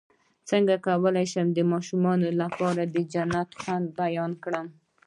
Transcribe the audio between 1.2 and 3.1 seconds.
شم د ماشومانو لپاره د